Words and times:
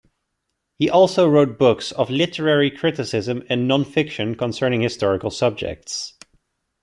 He 0.79 0.89
also 0.89 1.29
wrote 1.29 1.59
books 1.59 1.91
of 1.91 2.09
literary 2.09 2.71
criticism 2.71 3.43
and 3.51 3.69
nonfiction 3.69 4.35
concerning 4.35 4.81
historical 4.81 5.29
subjects. 5.29 6.15